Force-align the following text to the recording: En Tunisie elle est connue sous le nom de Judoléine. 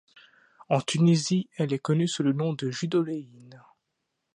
En 0.67 0.81
Tunisie 0.81 1.47
elle 1.57 1.73
est 1.73 1.77
connue 1.77 2.07
sous 2.07 2.23
le 2.23 2.33
nom 2.33 2.53
de 2.53 2.71
Judoléine. 2.71 3.61